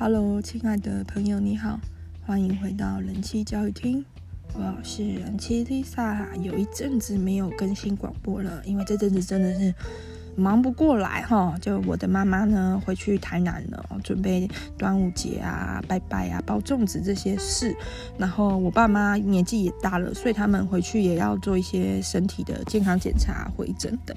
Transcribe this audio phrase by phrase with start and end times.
[0.00, 1.80] Hello，亲爱的朋友，你好，
[2.24, 4.04] 欢迎回到人妻教育厅。
[4.54, 9.74] 我是人妻 Lisa，有一阵子没有更新广播了，因为这阵子真的是
[10.36, 11.52] 忙不过来哈。
[11.60, 14.48] 就我的妈妈呢，回去台南了，准备
[14.78, 17.74] 端午节啊、拜拜啊、包粽子这些事。
[18.16, 24.16] 然后我爸妈年纪也大了，所以他们回去也要做一些身体的健康检查、回诊等。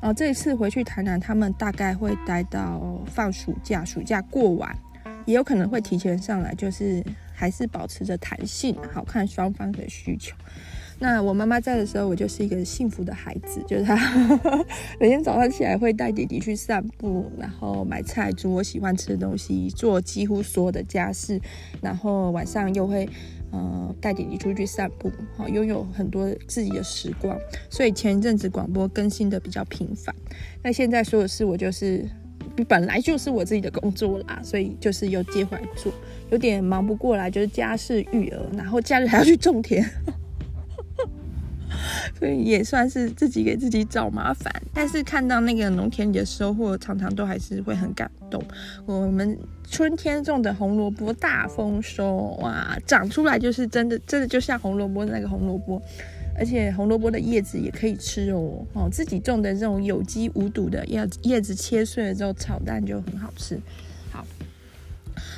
[0.00, 4.76] 啊，这一次回去台南，他们大概会待到放暑假，暑假过完。
[5.26, 10.36] 也有可能会提前上来，就是还是保持着弹性，好看双方的需求。
[10.98, 13.96] 那我妈妈在的时候，我就是一个幸福的孩子，就是她
[15.00, 21.40] 每天早上起来会带弟弟去散步，然后买菜、煮我喜欢吃的东西，做几乎所有的家事，
[21.80, 23.08] 然后晚上又会
[23.50, 27.36] 呃带弟弟出去散步，好拥有很多自己的时光。
[27.68, 30.14] 所以前一阵子广播更新的比较频繁，
[30.62, 32.08] 那现在所有事我就是。
[32.68, 35.92] 本来就是我自己的工作啦，所以就是又接回来做，
[36.30, 39.84] 有点忙不过来，就是家事育儿，然后假日还要去种田，
[42.18, 44.52] 所以也算是自己给自己找麻烦。
[44.74, 48.42] 但是看到那个农田里的收获，常常都还是会很感动。
[48.86, 49.38] 我们
[49.70, 55.82] 春天种的红萝卜大丰收，哇，长出来就是真的，真的就像红萝卜那个红萝卜。
[56.42, 63.56] 而且红萝卜的叶子也可以吃哦，哦，自己种的这种有机无毒的叶叶子切碎了之后炒蛋就很好吃。
[64.10, 64.26] 好，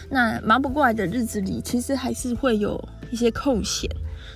[0.09, 3.87] 那忙不过来的日子里，其实还是会有一些空闲，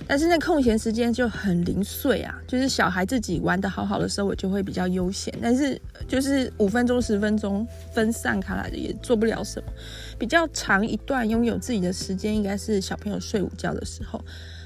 [0.05, 9.73] 但是那空闲时间就很零碎啊，就是小孩自己玩得好好的时候，我就会比较悠闲，但是就是五分钟十分钟分散开来的也做不了什么。
[10.19, 14.23] 比较长一段拥有自己的时间，应该是小朋友睡午觉的时候。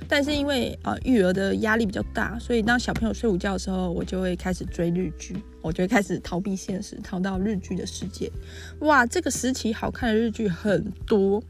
[0.08, 8.32] 但是因为、呃、育儿的压力比较大，所以当小朋友睡午觉的时候，我就会开始追日剧，我就会开始逃避现实，逃到日剧的世界。
[8.80, 11.42] 哇，这个时期好看的日剧很多。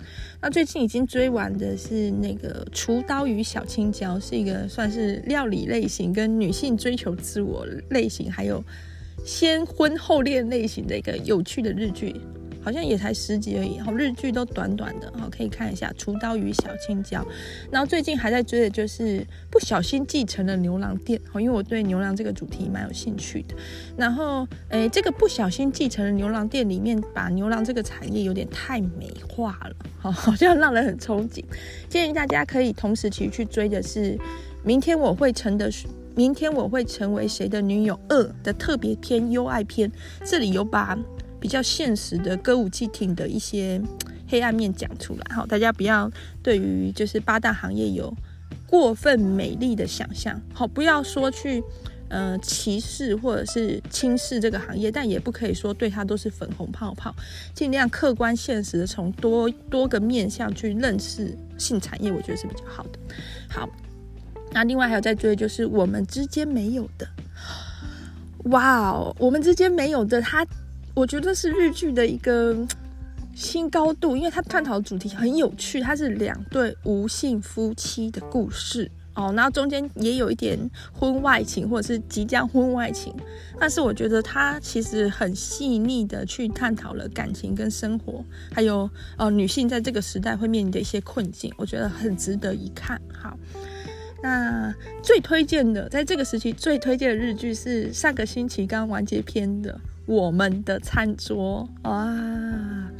[0.41, 8.63] 那最近已经追完的是那个《厨刀与小青椒》，是一个算是料理类型跟女性追求自我类型，还有
[9.25, 12.15] 先婚后恋类型的一个有趣的日剧。
[12.63, 17.19] 好像也才十集而已，好，日剧都短短的，好，可以看一下《厨刀与小青椒》。
[17.69, 23.55] 然后最近还在追的就是不小心继承了牛郎店，好，因为我对牛郎这个主题蛮有兴趣的。
[23.97, 31.43] 然后，诶，这个不小心继承了牛郎店里面，把牛郎这个产业有点太美化了，好，好像让人很憧憬。
[31.89, 34.15] 建议大家可以同时期去追的是
[34.63, 35.69] 《明天我会成的
[36.15, 39.91] 明天我会成为谁的女友二》的特别篇优爱篇，
[40.23, 40.97] 这里有把。
[41.43, 43.81] 比较现实的歌舞伎町的一些
[44.29, 46.09] 黑暗面讲出来，好，大家不要
[46.41, 48.15] 对于就是八大行业有
[48.65, 51.61] 过分美丽的想象，好，不要说去
[52.07, 57.13] 呃歧视或者是轻视这个行业，但也不可以说对它都是粉红泡泡，
[57.53, 62.99] 尽量客观现实的从多多个面向去认识性产业，我觉得是比较好的。
[63.49, 63.67] 好，
[64.53, 67.05] 那另外还有在追就是我们之间没有的，
[68.45, 70.47] 哇哦，我们之间没有的，它。
[70.93, 72.55] 我觉得是日剧的一个
[73.35, 80.57] 新高度，因为它探讨的主题很有趣，它是两对无性夫妻的故事哦，然后中间也有一点
[80.91, 83.11] 婚外情或者是即将婚外情，
[83.59, 88.87] 但是我觉得它其实很细腻的去探讨了感情跟生活，还有
[89.17, 93.01] 呃女性在这个时代会面临的一些困境，我觉得很值得一看。
[93.11, 93.35] 好，
[94.21, 94.71] 那
[95.01, 99.81] 最推荐的在这个时期最推荐的日剧是上个星期刚完结篇的。
[100.05, 102.91] 我们的餐桌啊，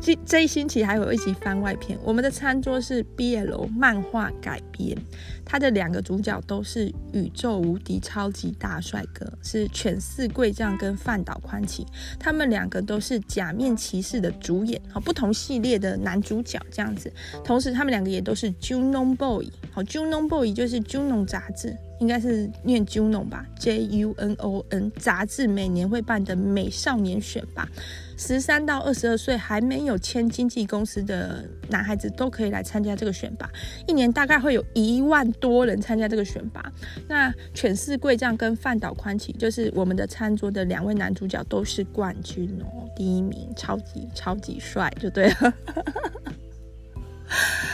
[0.00, 1.98] 这这一星期还有一集番外篇。
[2.02, 4.96] 我们的餐桌是 BL 漫画改编，
[5.44, 11.84] 它的两个主角都是宇宙无敌超级大帅哥，是犬饲贵丈跟饭岛宽启。
[12.18, 17.12] 他们两个都是假面骑士的主演，好，不同系列的男主角这样子。
[17.44, 21.76] 同时，他们两个也都是 Junon Boy，好，Junon Boy 就是 Junon 杂志。
[22.00, 27.68] 应该是念 Junon 吧，J U N O N 杂志每年会办的美少年选拔，
[28.16, 33.50] 十三到二十二岁还没有签经纪公司的男孩子都可以来参加这个选拔，
[33.86, 36.72] 一年大概会有一万多人参加这个选拔。
[37.08, 45.54] 那犬饲贵丈跟饭岛宽启就是我们的餐桌的两位男主角都是冠军哦，第一名超级超级帅，就对了。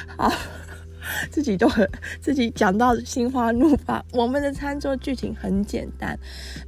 [0.16, 0.32] 好。
[1.30, 1.88] 自己都很
[2.20, 4.04] 自己讲到心花怒放。
[4.12, 6.18] 我们的餐桌剧情很简单，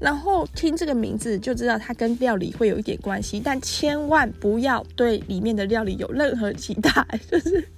[0.00, 6.90] 然后听这个名字就知道它跟料理会有一点关系，但千万不要对里面的料理有任何期待。
[7.30, 7.68] 就是，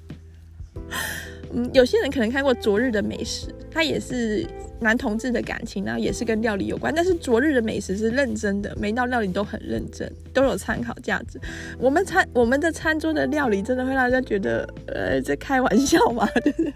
[1.53, 4.47] 嗯，有些人可能看过《昨日的美食》，它也是
[4.81, 6.93] 男同志的感情，呢也是跟料理有关。
[6.95, 11.41] 但是昨日的美食是认真的，每道料理都很认真，都有参考价值。
[11.79, 16.29] 我们餐我们的餐桌的料理真的会让人家觉得，呃，在开玩笑吗？
[16.45, 16.73] 就是，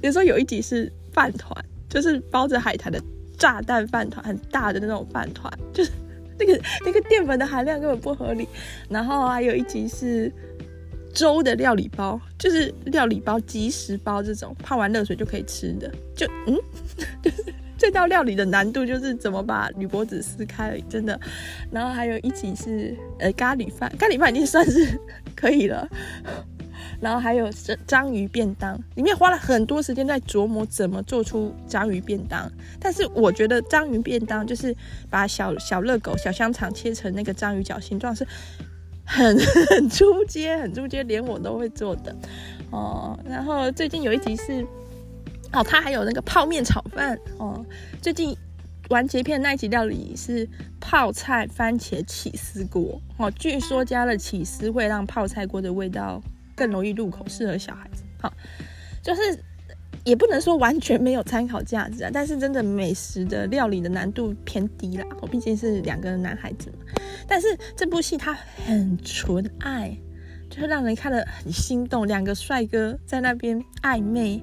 [0.00, 1.52] 比如说有一集是饭团，
[1.88, 3.00] 就是包着海苔的
[3.36, 5.90] 炸弹饭团，很大的那种饭团，就是
[6.38, 8.48] 那个那个淀粉的含量根本不合理。
[8.88, 10.32] 然后还有一集是。
[11.14, 16.56] 粥的料理包，就是料理包、即食包这种泡完热水就可以吃的，就嗯，
[17.22, 21.18] 就是这道料理的难度就是怎么把铝箔纸撕开，真的。
[21.70, 25.00] 然后还有一起是呃咖喱饭，咖喱饭已经算是
[25.34, 25.88] 可以了。
[27.00, 27.48] 然后还有
[27.86, 32.50] 章鱼便当，里面花了很多时间在琢磨怎么做出章鱼便当。
[32.80, 34.74] 但是我觉得章鱼便当就是
[35.08, 38.26] 把小小热狗、小香肠切成那个章鱼脚形状是。
[39.08, 39.38] 很
[39.68, 42.14] 很出街，很出街，连我都会做的
[42.70, 43.18] 哦。
[43.24, 44.64] 然后最近有一集是，
[45.52, 47.64] 哦，他还有那个泡面炒饭哦。
[48.02, 48.36] 最近
[48.90, 50.46] 完结篇那一集料理是
[50.78, 53.30] 泡菜番茄起司锅哦。
[53.30, 56.22] 据说加了起司会让泡菜锅的味道
[56.54, 58.04] 更容易入口，适合小孩子。
[58.20, 58.32] 好、
[59.02, 59.42] 就是。
[60.04, 65.04] 也不能说完全没有参考价值啊，但是真的美食的料理的难度偏低啦。
[65.20, 67.46] 我毕竟是两个男孩子嘛，但是
[67.76, 68.32] 这部戏它
[68.66, 69.96] 很纯爱，
[70.48, 72.06] 就是让人看了很心动。
[72.06, 74.42] 两个帅哥在那边暧昧，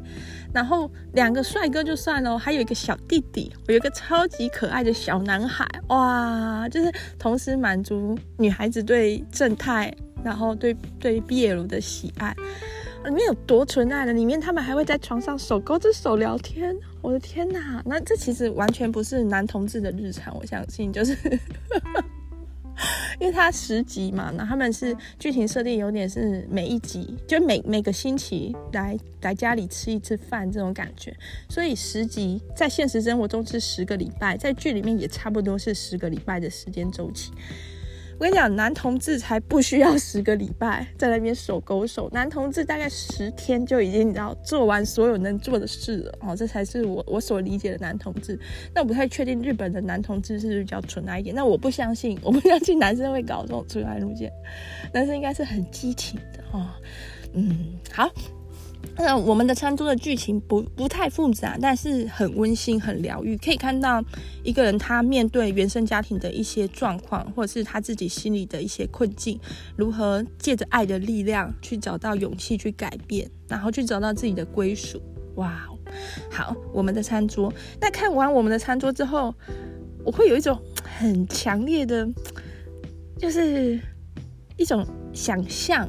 [0.53, 9.91] 然后两个帅哥就算了，还有一个小弟弟，我有一个超级可爱的小男孩，哇，就是同时满足女孩子对正太，
[10.23, 12.35] 然后对对 BL 的喜爱。
[13.07, 16.75] 里面有多纯爱的，里面他们还会在床上手勾着手聊天。
[17.01, 21.15] 我的天哪，那这其实完全不是男同志的日常，我相信就是，
[23.19, 31.15] 因为他十集嘛，那他们是剧情设定有点是每一集就每每个星期来来家里吃一次饭这种感觉，
[31.47, 37.31] 所以十集在现实生活中是十个礼拜，在剧里面也差不多是十个礼拜的时间周期。
[38.17, 48.39] 我跟你讲，男同志才不需要十个礼拜在那边手勾手，男同志大概十天就已经你知道做完所有能做的事了哦，这才是我我所理解的男同志。
[48.73, 54.31] 那我不太确定日本的男同志是不是比较纯爱一点，那我不相信， 我不相信男生会搞这种纯爱路线，
[54.93, 56.65] 男生应该是很激情的哦。
[57.33, 58.09] 嗯，好。
[58.97, 63.37] 那我们的餐桌的剧情不不太复杂，但是很温馨、很疗愈。
[63.37, 64.03] 可以看到
[64.41, 69.37] 一个人他面对原生家庭的一些状况，或者是他自己心里的一些困境，
[69.75, 75.01] 如何借着爱的力量去找到勇气去改变，然后去找到自己的归属。
[75.35, 75.67] 哇，
[76.31, 77.53] 好，我们的餐桌。
[77.81, 79.35] 那看完我们的餐桌之后，
[80.05, 82.07] 我会有一种很强烈的，
[83.19, 83.77] 就是
[84.55, 85.85] 一种想象，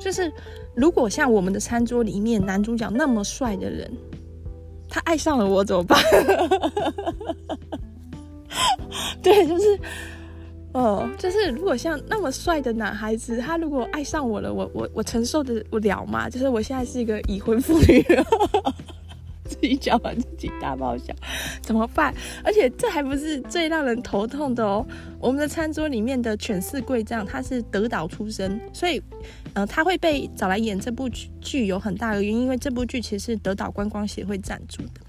[0.00, 0.32] 就是。
[0.74, 3.90] 如果像我们的餐桌里面男主角那么帅的人，
[4.88, 5.98] 他爱上了我怎么办？
[9.22, 9.78] 对，就是，
[10.72, 16.28] 哦，就是如果像那么帅的男孩子，他如果爱上我了，我我我承受得了吗？
[16.28, 18.04] 就是我现在是一个已婚妇女。
[19.54, 21.14] 自己讲完自己大爆笑，
[21.62, 22.14] 怎么办？
[22.42, 24.84] 而且这还不是最让人头痛的哦。
[25.20, 29.00] 我们的餐桌里面的犬饲贵丈，他是德岛出身，所以，
[29.54, 31.08] 呃，他会被找来演这部
[31.40, 35.00] 剧有很大的原因，因为这部剧其实是德岛观光协会赞助的。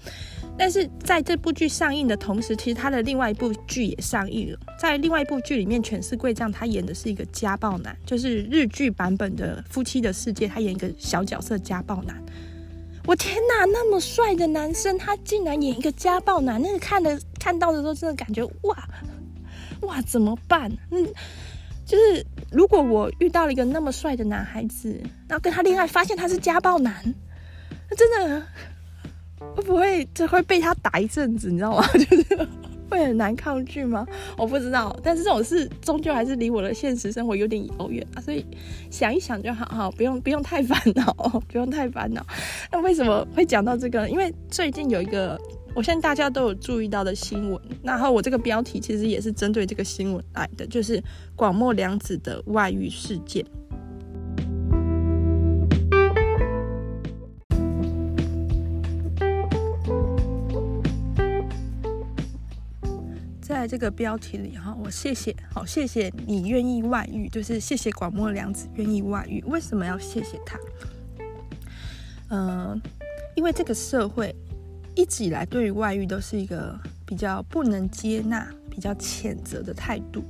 [0.58, 4.58] 但是在这部剧上映的同时，其实他的另外一部剧也上映了。
[4.78, 12.16] 在另外一部剧里面，犬饲贵丈他演的是一个家暴男，就是日剧版本的《夫妻的世界》，他演一个小角色家暴男。
[13.06, 18.76] 我天哪，那么帅的男生，他竟然演一个家暴男，那个看的看到的时候，真的感觉哇
[19.82, 20.70] 哇怎么办？
[20.90, 21.06] 嗯，
[21.84, 27.14] 就是如果我遇到了一个那么帅的男孩子，然后跟他恋爱，发现他是家暴男，
[27.88, 28.42] 那真的
[29.54, 31.48] 会不会这会被他打一阵子？
[31.48, 31.86] 你知道吗？
[31.94, 32.48] 就是。
[32.88, 34.06] 会很难抗拒吗？
[34.36, 38.44] 我不知道，但是这种事终究还是离我的现实生活有点遥远啊，所以
[38.90, 41.12] 想一想就好，好，不用不用太烦恼，
[41.48, 42.24] 不用太烦恼。
[42.70, 44.08] 那为什么会讲到这个？
[44.08, 45.40] 因为最近有一个，
[45.74, 51.02] 我相信大家都有注意到的新闻，然后我这个标题其实也是针对这个新闻来的，就是
[51.34, 53.44] 广末凉子的外遇事件。
[63.66, 69.42] 在这个标题里哈，我谢谢，好谢谢你愿意外遇，就是谢谢广末凉子愿意外遇。
[69.48, 70.56] 为什么要谢谢他？
[72.28, 72.80] 嗯、
[73.34, 74.32] 因为这个社会
[74.94, 80.22] 一直以来对于外遇都是一个比较不能接纳、比较谴责的态度。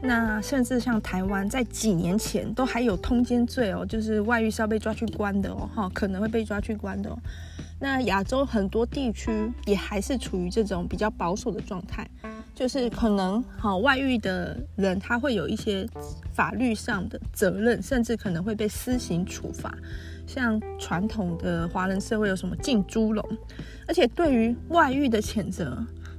[0.00, 7.18] 那甚至像台湾在几年前都还有通奸罪哦，就是外遇是要被抓去关的哦，哈，可能会被抓去关的哦。
[7.82, 9.30] 那亚洲很多地区
[9.64, 12.06] 也还是处于这种比较保守的状态，
[12.60, 15.88] 就是可能好外遇的人他会有一些
[16.30, 19.74] 法律上的责任，甚至可能会被私刑处罚。
[20.26, 23.26] 像传统的华人社会有什么浸猪笼，
[23.88, 25.74] 而且对于外遇的谴责，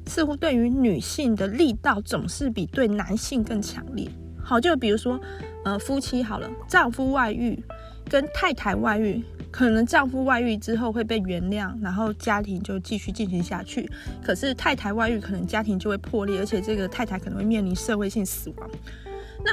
[0.08, 4.10] 似乎对于女性的力道总是比对男性更强烈。
[4.44, 5.22] 好，就比如说，
[5.64, 7.64] 呃，夫妻好了，丈夫外遇
[8.10, 13.88] 跟太太外遇，可能丈夫外遇之后会被原谅，然后家庭就继续进行下去。
[14.24, 18.70] 可是太太外遇，可能家庭就会破裂，而且这个太太可能会面临社会性死亡。
[19.44, 19.52] 那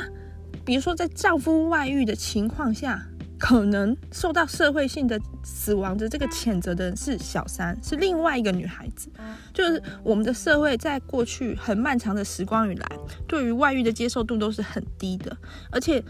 [0.65, 3.03] 比如说，在丈夫外遇的情况下，
[3.39, 9.09] 可能受到社会性的死亡的这个谴责的人是小三，是另外一个女孩子。
[9.55, 12.87] 就是我们的社会在过去很漫长的时光以来，
[13.27, 15.37] 对于外遇的接受度都是很低的，
[15.71, 16.03] 而且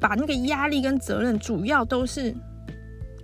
[0.00, 2.34] 把那个压力跟责任主要都是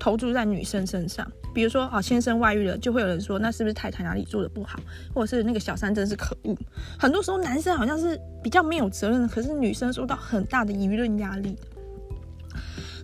[0.02, 1.24] 投注在女生身上。
[1.54, 4.80] 比如说，哦，先生外遇了，就会有人说，那是不是太太哪里做的不好，
[5.14, 6.56] 或者是那个小三真是可恶。
[6.98, 11.56] 很多时候，男生好像是比较没有责任的，可是女生受到很大的舆论压力。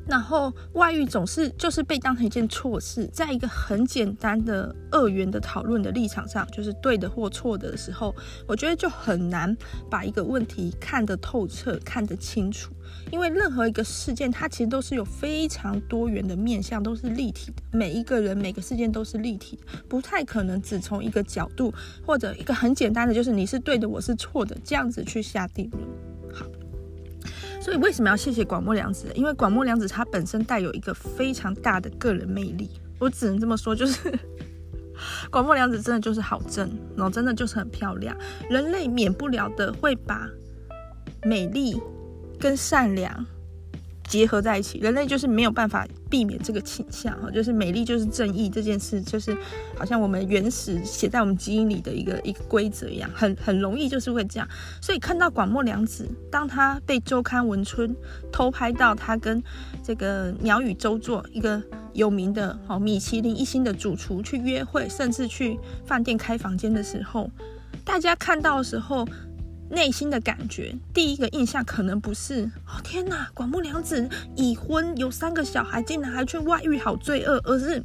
[0.09, 8.15] 然后外遇总是就是被当成一件错事，在一个很简单的二元的讨论的立场上，就是对的或错的时候，
[8.47, 9.55] 我觉得就很难
[9.91, 12.73] 把一个问题看得透彻、看得清楚。
[13.11, 17.63] 因为任何一个事件，它其实都是有非常多元的面向，都是立体的。
[17.71, 21.73] 每一个人、每个事件都是立体的，不太可能只从一个角度
[22.07, 25.83] 或者一个很简单的，就是你是对的，我是错的这样子去下定论。
[27.69, 29.09] 所以为什么要谢谢广末凉子？
[29.15, 34.11] 因为广末凉子她本身带有一个非常大的个人魅力，我只能这么说，就是
[35.31, 38.17] 广末凉子真的就是好正，然后真的就是很漂亮。
[38.49, 40.27] 人类免不了的会把
[41.25, 41.79] 美丽
[42.41, 43.27] 跟善良
[44.09, 49.37] 结合在一起，人类就是没有办法避免这个倾向哈，就是美丽就是正义这件事，就是
[49.77, 54.49] 好像我们原始写在我们基因里的一个一个规则一样，很很容易就是会这样。
[54.81, 57.95] 所以看到广末凉子，当他被周刊文春
[58.33, 59.43] 偷拍到他跟
[59.85, 61.63] 这个鸟羽周作一个
[61.93, 67.31] 有名的哦米其林一星的主厨去约会，甚至去饭店开房间的时候，
[67.85, 69.07] 大家看到的时候。
[69.71, 77.83] 内心的感觉，第一个印象可能不是哦天哪，广木凉子已婚有三个小孩，竟然还去外遇，好罪恶，而是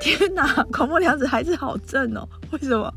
[0.00, 2.92] 天哪，广木凉子还是好正哦，为什么？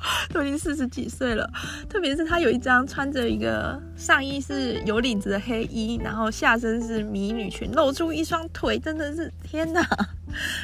[0.32, 1.50] 都已经四十几岁了，
[1.88, 9.84] 特别是他有一张穿着一个上衣是有领子的黑衣，然后下身是迷你裙，露出一双腿，真的是天哪，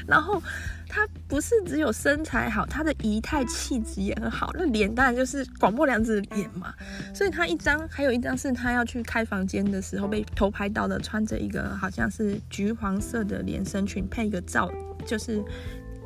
[0.07, 0.43] 然后。
[0.87, 4.53] 他不是只有身材好，他的仪态气质也很好。
[4.55, 6.73] 那脸当然就是广末凉子的脸嘛。
[7.13, 14.71] 所以他一张，还有一张是他要去开房间的时候被偷拍到的，穿着一个好像是橘黄色的连身裙，配一个罩，
[15.05, 15.43] 就是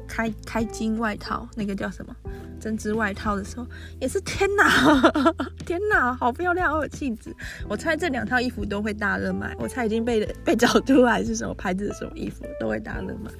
[0.08, 2.16] 开开襟外套，那个叫什么
[2.58, 3.66] 针织外套的时候，
[4.00, 5.12] 也是天哪，
[5.64, 7.32] 天哪，好漂亮，好有气质。
[7.68, 9.54] 我猜这两套衣服都会大热卖。
[9.58, 13.30] 我猜已经被被找出来是什么牌子的什么衣服都会大热卖。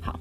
[0.00, 0.20] 好。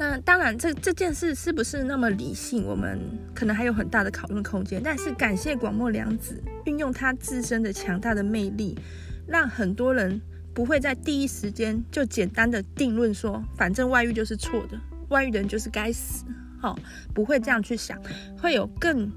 [0.00, 3.00] 那当然这，这件事是不是那么理性，我们
[3.34, 4.80] 可能还有很大的讨论空间。
[4.80, 8.78] 但是感谢广末凉子运用她自身的强大的魅力，
[9.26, 10.20] 让很多人
[10.58, 14.76] 不会在第一时间就简单的定论说，反正外遇就是错的，
[15.08, 16.24] 外遇的人就是该死，
[16.60, 16.78] 好、哦，
[17.14, 17.96] 不会这样去想，
[18.36, 19.08] 会有更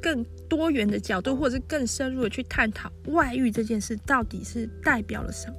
[0.00, 5.56] 更多元的角度，或者是更深入的去探讨外遇这件事到底是代表了什么，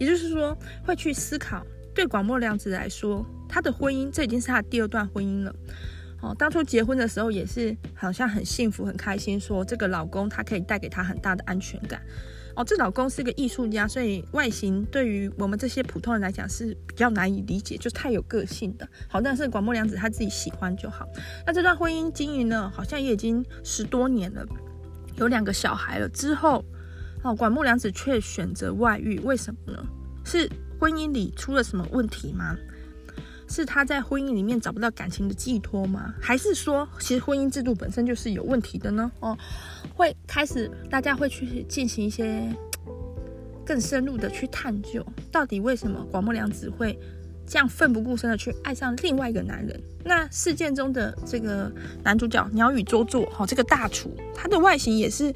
[0.00, 1.62] 也就是说，会去思考。
[1.94, 5.54] 对广末凉子来说，她的婚姻这已经是她第二段婚姻了。
[6.22, 12.00] 哦，当初结婚的时候也是好像很幸福、很开心，说这个老公他可以带给她很大的安全感。
[12.56, 18.88] 哦，这老公是个艺术家，所以外形对于我们这些普通人来讲是比较难以理解，就太有个性的。
[19.08, 21.06] 好，但是广末凉子她自己喜欢就好。
[21.46, 24.46] 那这段婚姻经营呢，好像也已经十多年了，
[25.16, 26.08] 有两个小孩了。
[26.08, 26.64] 之后，
[27.22, 29.84] 哦，广末凉子却选择外遇，为什么呢？
[30.24, 30.50] 是。
[30.80, 32.56] 婚姻里出了什么问题吗？
[33.52, 36.14] 是他在婚姻里面找不到感情的寄托吗？
[36.18, 39.12] 还是说，其实婚姻制度本身就是有问题的呢？
[39.20, 39.36] 哦，
[39.94, 42.42] 会开始大家会去进行一些
[43.64, 46.98] 更深入的去探究，到底为什么广末凉子会
[47.46, 49.78] 这样奋不顾身的去爱上另外一个男人？
[50.02, 51.70] 那事件中的这个
[52.02, 55.32] 男主角鸟羽周作，哈，这个大厨，他的外形也是。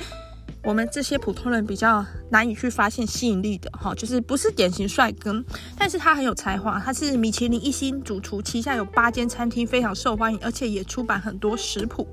[0.67, 5.33] 我们这些普通人比较难以去发现吸引力的哈，就是不是典型帅哥，
[5.79, 12.05] 但是他很有才华，他是米其林一星主厨，旗下有八间餐厅，非常受欢迎，而且也出版很多食谱。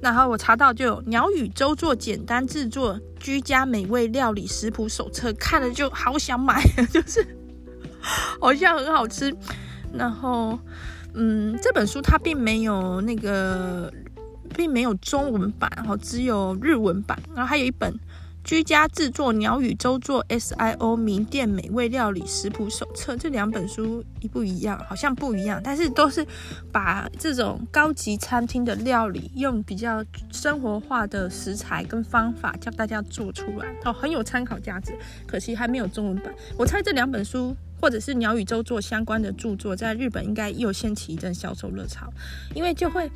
[0.00, 6.60] 然后我查到就有鸟语周做简单制作居家美味料理食谱手册，看了就好想买，
[6.92, 7.24] 就是
[8.02, 9.32] 好像很好吃。
[9.92, 10.58] 然后，
[11.14, 13.92] 嗯，这本书它并没有那个，
[14.52, 17.18] 并没有中文版，哈只有日文版。
[17.34, 17.92] 然后还有一本
[18.44, 23.14] 《居家制作鸟语周作 SIO 名店美味料理食谱手册》。
[23.18, 24.78] 这两本书一不一样？
[24.88, 26.26] 好像不一样，但是都是
[26.70, 34.92] 把这种高级餐厅的料理用比较生活化的食材跟方法教大家做出来，哦，很有参考价值。
[35.26, 36.34] 可惜还没有中文版。
[36.56, 37.56] 我猜这两本书。
[37.82, 42.08] 或者是鸟语周作相关的著作，在日本应该又掀起一阵销售热潮，
[42.54, 43.10] 因为就会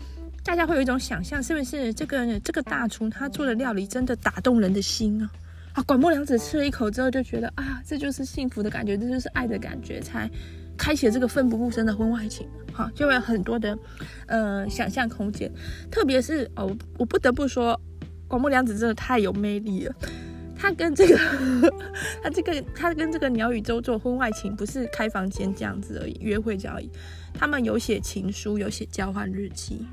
[0.47, 5.29] 大家会有一种想象，是不是这个这个大厨他做的料理真的打动人的心啊？
[5.73, 10.31] 啊，广末凉子吃了一口之后就觉得啊，这就是幸福的感觉，这就是爱的感觉，才
[10.79, 12.47] 开启了这个奋不顾身的婚外情。
[12.73, 13.77] 好，就会有很多的
[14.29, 15.51] 呃想象空间，
[15.91, 17.79] 特别是哦，我不得不说，
[18.29, 19.95] 广末凉子真的太有魅力了。
[20.57, 21.19] 他跟这个，
[22.23, 26.89] 他这个，他跟这个鸟语周做婚外情不是开房间这样子而已，约会而已。
[27.35, 29.85] 他们有写情书，有写交换日记。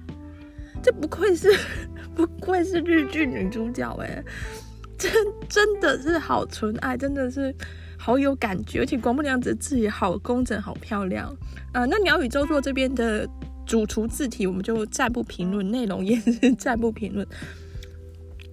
[0.84, 1.50] 这不愧是，
[2.14, 4.24] 不愧是日剧女主角哎，
[4.98, 5.12] 真
[5.48, 7.56] 真的是好纯爱，真的是
[7.98, 8.82] 好有感觉。
[8.82, 11.34] 而且广木凉子字也好工整，好漂亮。
[11.74, 13.28] 呃，那鸟语周作这边的
[13.66, 17.26] 主厨字体，我们就暂不评论，内容也是暂不评论。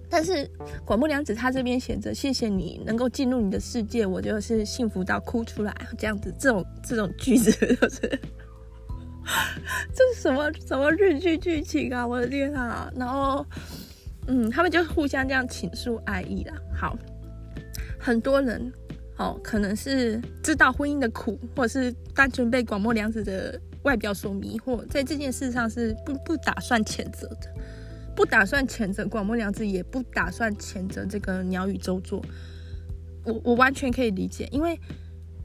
[0.09, 0.49] 但是
[0.83, 8.19] 广木凉子她这边写着谢谢你能够进入你的世界，我就是幸福到哭出来这样子，这种这种句子就是，
[9.93, 12.05] 这是什么什么日剧剧情啊！
[12.05, 12.91] 我的天啊！
[12.95, 13.45] 然后，
[14.27, 16.53] 嗯，他们就互相这样倾诉爱意啦。
[16.75, 16.97] 好，
[17.99, 18.71] 很多人
[19.17, 27.53] 哦，可能是知道婚姻的苦，或者是单纯被广末凉子的外表所迷惑，在这件事上是不不打算谴责的。
[28.13, 32.21] 不打算谴责广末凉子，也不打算谴责这个鸟语周作。
[33.23, 34.77] 我我完全可以理解，因为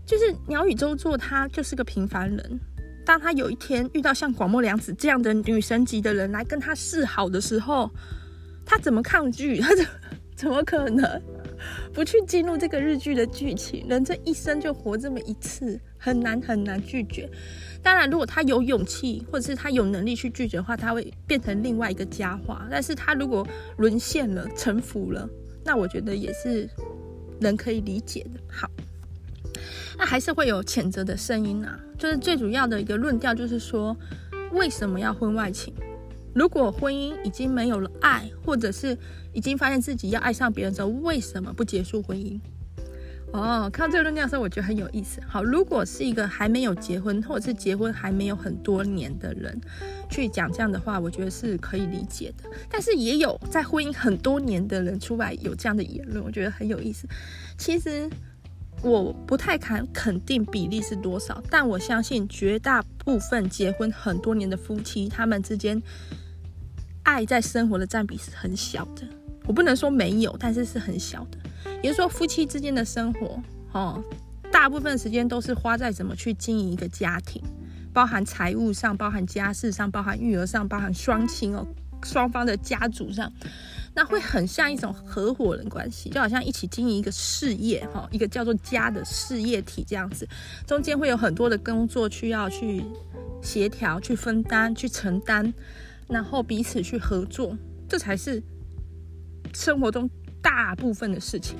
[0.05, 2.61] 就是鸟语周作，他就是个平凡人。
[3.07, 7.89] 当他有一天遇到像广末凉子这样的女神级的人来跟他示好的时候，
[8.67, 9.61] 他怎么抗拒？
[9.61, 9.87] 他怎
[10.35, 11.23] 怎么可能
[11.95, 13.87] 不去进入这个日剧的剧情？
[13.89, 17.31] 人这一生就活这么一次，很难很难拒绝。
[17.83, 22.67] 当然，如果他有勇气，或者是他有能力去拒绝的话，他会变成另外一个佳话。
[22.69, 23.47] 但是他如果
[23.79, 25.27] 沦陷了、臣服了，
[25.65, 26.69] 那我觉得也是
[27.41, 28.41] 人可以理解的。
[28.49, 28.69] 好，
[29.99, 31.79] 那还是会有谴责的声音啊。
[31.99, 33.97] 就是最主要的一个论调，就是说，
[34.53, 35.73] 为什么要婚外情？
[36.35, 38.97] 如果婚姻已经没有了爱，或者是
[39.33, 42.39] 已经发现自己要爱上别人之后，为什么不结束婚姻？
[43.33, 45.21] 哦，看到这个论调的时候，我觉得很有意思。
[45.27, 49.59] 好，如果是一个还没有结婚，或者是结婚还没有很多年的人
[50.09, 52.49] 去讲这样的话，我觉得是可以理解的。
[52.71, 57.07] 但是也有在婚姻很多年的人出来有这样的言论，我觉得很有意思。
[57.59, 58.09] 其实
[58.87, 65.83] 我不太敢肯定比例是多少，但我相信绝大部分结婚很多年的夫妻，他们之间
[67.03, 69.03] 爱在生活的占比是很小的。
[69.45, 71.39] 我不能说没有，但是是很小的。
[71.83, 74.03] 也就是说，夫妻之间的生活，哦，
[74.53, 77.43] 大部分时间都是花在怎么去经营一个家庭，
[77.93, 81.67] 包含财务上，包含家事上，包含育儿上，包含双亲哦，
[82.05, 83.33] 双方的家族上，
[83.97, 90.29] 那会很像一种合伙人关系，就好像一起经营一个事业，哈，一个叫做家的事业体这样子，
[90.67, 92.85] 中间会有很多的工作需要去
[93.43, 95.53] 协调、去分担、去承担，
[96.07, 97.57] 然后彼此去合作，
[97.89, 98.43] 这才是
[99.55, 100.09] 生活中。
[100.43, 101.57] 大部分的事情，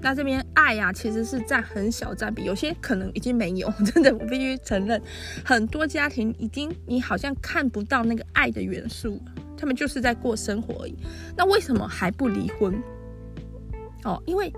[0.00, 5.02] 那这边爱呀、啊，其实是占很小占比，有些可能已经没有， 真的，我必须承认，
[5.44, 9.20] 很多家庭已经你好像看不到那个爱的元素，
[9.58, 10.96] 他们就是在过生活而已。
[11.36, 12.80] 那为什么还不离婚？
[14.04, 14.52] 哦，因为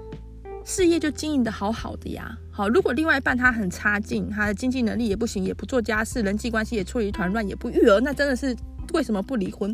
[0.64, 2.36] 事业就经营得好好的呀。
[2.52, 8.54] 好，如果另外一半他很差劲，他的经济能力也不行，也不做家事，人际关系也处理一团乱，也不育儿，那真的是。
[8.92, 9.72] 为什么不离婚？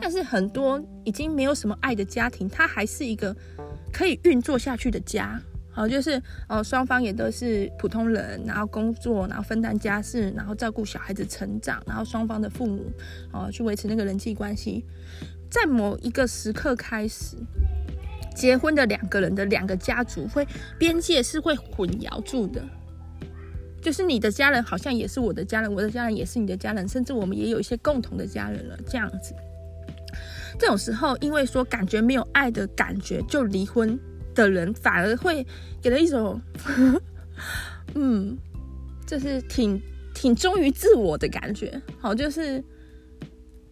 [0.00, 3.32] 但是很多已经没有什么爱的家庭，它还是一个
[3.92, 5.40] 可以运作下去的家。
[5.76, 12.90] 好，就是哦，双方也都是普通人，然后工作，然后分担家事，然后照顾小孩子成长，然后双方的父母
[13.30, 14.82] 哦去维持那个人际关系。
[15.50, 17.36] 在某一个时刻开始，
[18.34, 22.62] 结婚的两个人的两个家族会边界是会混淆住的。
[23.82, 28.78] 就是你的家人好像也是我的家人，我的家人也是你的家人，甚至我们也有一些共同的家人了。
[28.86, 29.34] 这样子，
[30.58, 34.00] 这种时候，因为说感觉没有爱的感觉就离婚
[34.36, 35.44] 的人，反而会
[35.82, 36.40] 给了一种，
[37.96, 38.38] 嗯，
[39.04, 39.82] 就是挺
[40.14, 41.82] 挺忠于自我的感觉。
[41.98, 42.62] 好，就是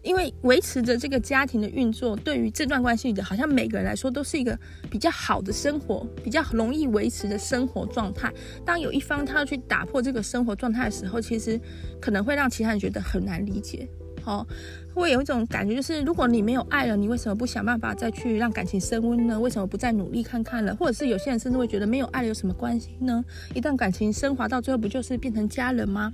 [0.01, 4.57] 因为维持着这个家庭的运作，对于这段关系的，好像每个人来说都是一个
[4.89, 8.31] 比较好的生活，比较容易维持的生活状态。
[8.65, 11.59] 当有一方他要去打破这个生活状态的时候，其实
[11.99, 13.87] 可能会让其他人觉得很难理解。
[14.25, 14.45] 哦，
[14.93, 19.39] 会有一种感觉，就是如果你没有爱了，你为什么不想办法再去让感情升温呢？
[19.39, 20.75] 为什么不再努力看看了？
[20.75, 23.23] 或者是有些人甚至会觉得没有爱了有什么关系呢？
[23.53, 26.11] 一段感情升华到最后，不就是变成家人吗？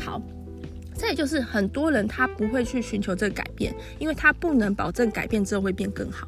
[0.00, 0.20] 好，
[0.96, 6.26] 这也就是很多人他不会去寻求这个改变，因为他不能保证改变之后会变更好。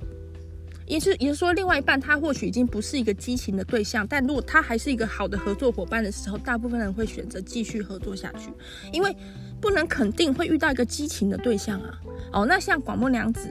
[0.87, 8.51] 也是，也是说，另外一半他或许已经不是一个激情的对象，但如果他还是一个好的合作伙伴的时候，大部分人会选择继续合作下去，
[8.93, 9.13] 因为。
[9.61, 12.01] 不能肯定会遇到一个激情的对象啊！
[12.33, 13.49] 哦，那像广末凉子，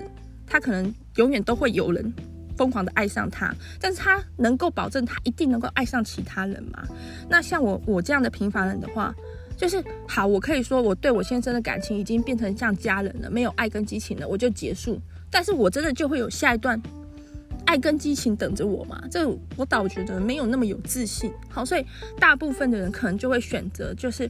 [0.47, 2.13] 他可能永远都会有人
[2.57, 6.83] 疯狂的爱上他，但是他能够保证他一定能够爱上其他人吗？
[7.29, 9.13] 那像我我这样的平凡人的话，
[9.55, 14.99] 就是好，我可以说我对我先生的感情已经变成像家人了，没有爱跟激情了，我就结束。
[15.29, 16.81] 但是我真的就会有下一段
[17.65, 19.03] 爱跟激情等着我吗？
[19.11, 21.31] 这我倒觉得没有那么有自信。
[21.49, 21.85] 好，所以
[22.19, 24.29] 大部分的人可能就会选择就是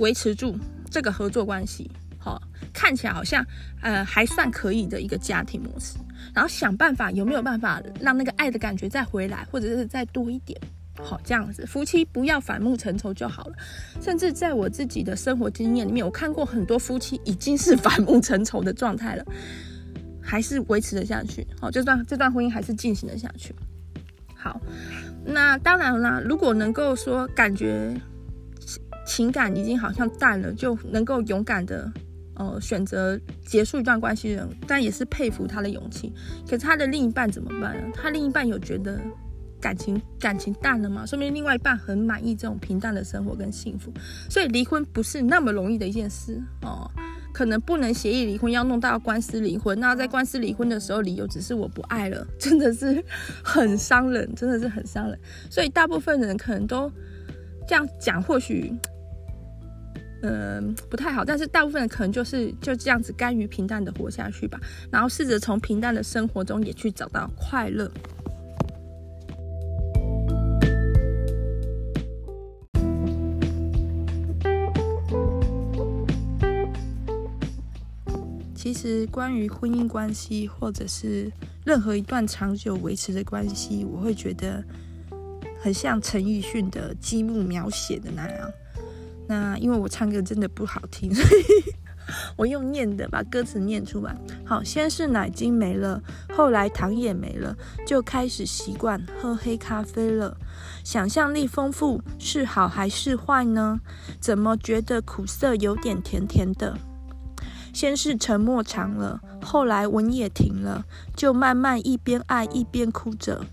[0.00, 0.58] 维持住。
[0.92, 3.46] 这个合作关系，好、看起来好像
[3.80, 5.94] 呃还算可以的一个家庭模式，
[6.34, 10.60] 然后想办法有没有办法让那个爱的感觉再回来，或者是再多一点，
[11.00, 13.54] 好、这样子夫妻不要反目成仇就好了。
[14.00, 19.24] 甚至在我自己的生活经验里面，我看过很多夫妻已经是反目成仇的状态了，
[20.20, 23.54] 还是维持得下去，好、这段这段婚姻还是进行的下去。
[24.34, 24.60] 好，
[25.24, 27.94] 那当然啦，如果能够说感觉。
[29.10, 31.92] 情感已经好像淡了，就能够勇敢的，
[32.36, 36.12] 呃，选择结束一段关系的人，但也是佩服他的勇气。
[36.44, 37.92] 可是他的另一半怎么办呢？
[37.92, 39.00] 他另一半有觉得
[39.60, 41.04] 感情感情淡了吗？
[41.04, 43.92] 说明另外一半很满意这种平淡的生活跟幸福。
[44.30, 46.88] 所以离婚不是那么容易的一件事哦，
[47.34, 49.78] 可能不能协议离婚，要弄到官司离婚。
[49.80, 53.04] 那在官司离婚的时候，理由只是我不爱了，真的是
[53.42, 55.18] 很伤人，真的是很伤人。
[55.50, 56.88] 所以大部分人可能都
[57.66, 58.72] 这样讲，或许。
[60.22, 67.90] 嗯，不太好，但是大部分人可能就是就这样子甘于平淡的活下去吧，然后试着从平淡的生活中也去找到快乐。
[78.54, 81.32] 其实，关于婚姻关系或者是
[81.64, 84.62] 任何一段长久维持的关系，我会觉得
[85.60, 88.50] 很像陈奕迅的《积木》描写的那样。
[89.30, 91.08] 那因为我唱歌真的不好听，
[92.36, 94.12] 我用念的把歌词念出来。
[94.44, 96.02] 好，先是奶精没了，
[96.34, 100.36] 后来糖也没了，就开始习惯喝黑咖啡了。
[100.82, 103.78] 想象力丰富是好还是坏呢？
[104.18, 106.76] 怎么觉得苦涩有点甜甜的？
[107.72, 113.46] 先是沉默长了，后来吻也停了，就慢慢一边爱一边哭着。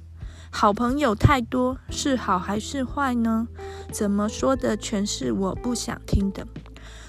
[0.49, 3.47] 好朋友太多是好还是坏呢？
[3.91, 6.47] 怎么说的全是我不想听的。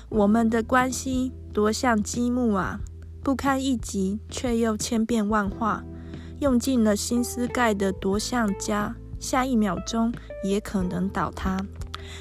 [0.09, 2.81] 我们的关系多像积木啊，
[3.23, 5.85] 不堪一击却又千变万化。
[6.41, 10.13] 用尽了心思盖的多像家，下一秒钟
[10.45, 11.59] 也可能倒塌。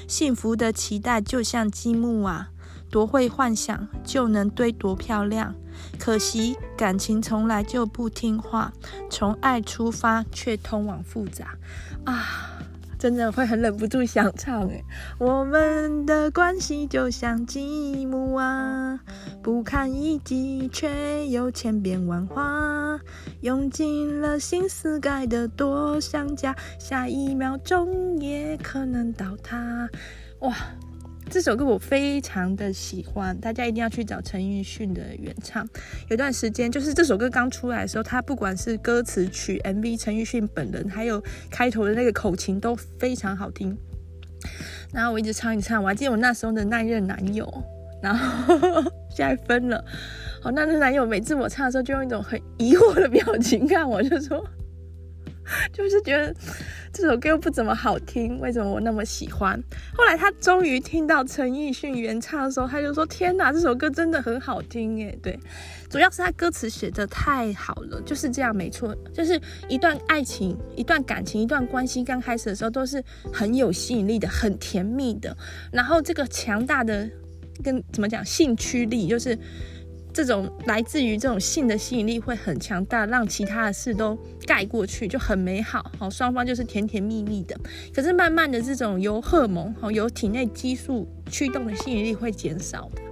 [0.06, 2.48] 幸福的期待就像积木啊，
[2.90, 5.54] 多会幻想就能堆多漂亮。
[5.98, 8.72] 可惜感情从来就不听话，
[9.10, 11.56] 从爱出发却通往复杂
[12.04, 12.54] 啊！
[12.98, 14.84] 真的会很忍不住想唱诶，
[15.18, 18.98] 我们的关系就像积木啊，
[19.40, 22.98] 不堪一击却又千变万化，
[23.42, 29.88] 用尽了心思盖的多像家，下一秒钟也可能倒塌。
[30.40, 30.56] 哇！
[31.30, 35.68] 这首歌我非常的喜欢，大家一定要去找陈奕迅的原唱。
[36.08, 43.76] 有段时间，就是这首歌刚出来的时候，他不管是歌词曲、MV，陈奕迅本人还有开头的那个口琴都非常好听。
[44.92, 47.46] 然后我一直唱一唱，我还记得我那时候的那任男友，
[48.02, 48.54] 然后
[49.14, 49.84] 现在分了。
[50.40, 54.42] 好，那任男友每次我唱的时候，就用一种很疑惑的表情看我，就说。
[55.72, 56.34] 就是觉得
[56.92, 59.60] 这首歌不怎么好听，为什么我那么喜欢？
[59.94, 65.38] 后来他终于听到陈奕迅原唱的时候，他就说：“天哪，这首歌真的很好听耶！”对，
[65.88, 75.36] 主要是他歌词写得太好了，就是这样，没错，就是一段爱情、一段感情、一段关系刚开始的时候都是很有吸引力的，很甜蜜的。
[75.72, 77.08] 然后这个强大的
[77.62, 79.38] 跟怎么讲性驱力，就是。
[80.12, 85.90] 这种来自于这种性的吸引力会很强大，让其他的事都盖过去，就很美好。
[85.98, 87.56] 好，双方就是甜甜蜜蜜的。
[87.94, 93.02] 可是慢慢的，这种由荷尔蒙、好由体内激素驱动的吸引力会减少的。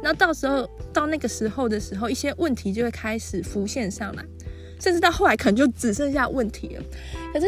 [0.00, 4.24] 然后到时候到那个时候的时候，一些问题就会开始浮现上来，
[4.78, 6.82] 甚至到后来可能就只剩下问题了。
[7.32, 7.46] 可是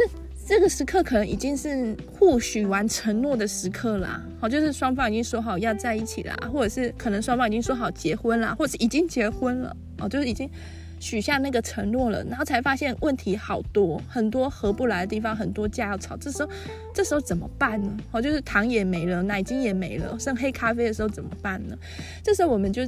[0.50, 10.50] 这个时刻可能已经是互许完承诺的时刻啦，好，就是双方已经说好要在一起啦，或者是可能双方已经说好结婚啦，或者已经结婚了，哦，就是已经。
[10.98, 16.14] 许下那个承诺了，然后才发现问题好多，很多合不来的地方，很多架要吵。
[16.16, 16.50] 这时候，
[16.92, 17.96] 这时候怎么办呢？
[18.10, 21.78] 哦，就是糖也没了，奶精也没了，剩黑咖啡的时候怎么办呢？
[22.22, 22.82] 这时候我们就，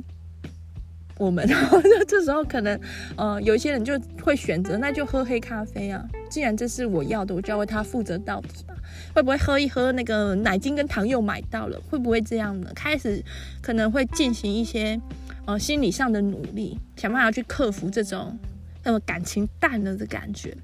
[1.23, 2.79] 我们， 然后就这时候可能，
[3.17, 6.05] 呃，有一些人就会选择，那就喝黑咖啡啊。
[6.29, 8.75] 既然这是我要的，我就要为他负责到底吧。
[9.15, 11.81] 会不会喝一喝那个奶精跟糖又买到了？
[11.89, 12.71] 会不会这样呢？
[12.75, 13.23] 开始
[13.61, 15.01] 可能会进行一些。
[15.45, 18.39] 呃，心理上的努力，想办法去克服这种
[18.85, 20.57] 那么感情淡了的感觉。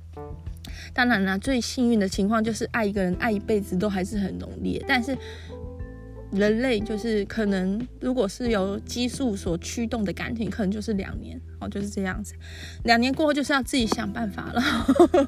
[0.95, 4.81] 当然啦，最幸运的情况就是爱一个人爱一辈子都还是很浓烈。
[4.87, 5.19] 但是
[6.33, 12.35] 人类就是可能，如果是由激素所驱动的感情，可能就是两年哦，就是这样子。
[12.85, 14.63] 两年过后就是要自己想办法了，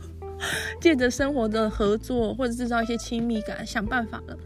[0.81, 4.37] 借着生活的合作或者制造一些亲密感，想办法了。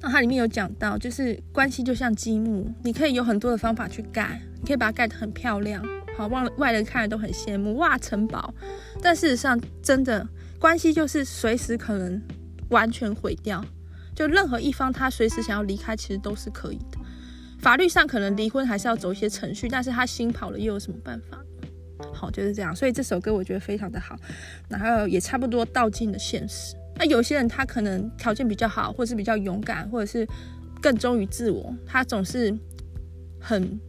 [0.00, 5.82] 那它里面有讲到，就是关系就像积木，你可以有很多的方法去盖，你可以把它盖得很漂亮，
[6.16, 8.52] 好，外外人看来都很羡慕，哇，城堡。
[9.02, 10.26] 但事实上，真的
[10.58, 12.20] 关系就是随时可能
[12.70, 13.64] 完全毁掉，
[14.14, 16.98] 就任何一方他随时想要离开，其实都是可以的。
[17.58, 21.38] 法律上可能离婚还是要走一些程序，但是他心跑了又有什么办法？
[22.12, 22.74] 好，就是这样。
[22.76, 24.16] 所以这首歌我觉得非常的好，
[24.68, 26.74] 然后也差不多道尽了现实。
[26.96, 30.26] 那有些人他可能条件比较好，或者是比较勇敢，或者是
[30.82, 32.54] 更忠于自我，他总是
[33.40, 33.80] 很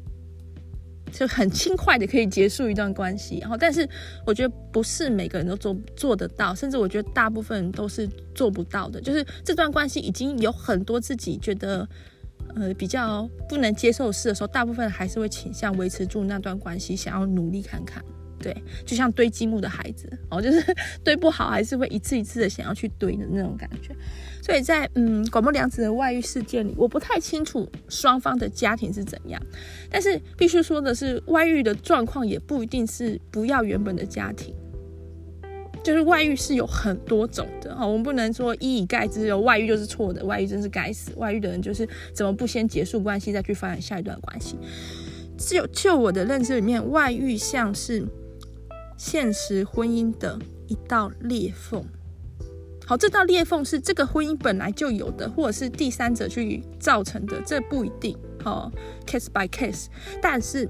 [1.17, 3.39] 就很轻快的可以结束一段关系。
[3.39, 3.88] 然后，但是
[4.25, 8.99] 我觉得不是每个人都做做得到，甚至我觉得大部分都是做不到的。
[8.99, 11.88] 就是这段关系已经有很多自己觉得
[12.56, 18.04] 呃比较不能接受事的时候，大部分还是会倾向维持住那段关系，想要努力看看。
[18.39, 23.95] 对，就像堆积木的孩子哦，就是 堆不好，还是会一次一次的想要去堆的那种感觉。
[24.41, 29.41] 所以在嗯广末凉子的外遇事件里，我不太清楚双方的家庭是怎样，
[29.89, 34.53] 但是必须说的是，外遇的状况也不一定是不要原本的家庭，
[35.83, 44.55] 就是外遇是有很多种的哈，我们不能说一以概之，有外遇就是错的，外遇真是该死，外遇的人就是怎么不先结束关系再去发展下一段关系？
[45.37, 48.05] 就就我的认知里面，外遇像是。
[48.97, 51.84] 现实婚姻的一道裂缝，
[52.86, 58.71] 好，这道裂缝是这个婚姻本来就有的，或者是第三者去造成的，这不一定，好
[59.05, 59.88] ，case by case，
[60.21, 60.67] 但是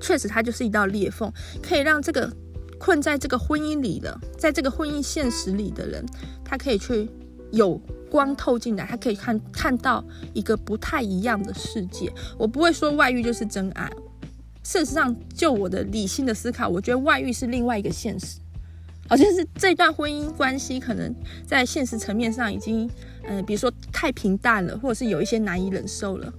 [0.00, 2.32] 确实它就是一道裂缝，可以让这个
[2.78, 6.04] 困在这个婚姻里的，在这个婚姻现实里的人，
[6.44, 7.08] 他可以去
[7.52, 7.80] 有
[8.10, 12.12] 光透进来，他可以看看到一个不太一样的世界。
[12.38, 13.90] 我不会说外遇就是真爱。
[14.64, 18.38] 事实上，就我的理性的思考，我觉得外遇是另外一个现实，
[19.06, 21.14] 好像是这段婚姻关系可能
[21.46, 22.88] 在现实层面上已经，
[23.24, 26.32] 嗯、呃，比如说太平淡了，或者是有一些难以忍受了，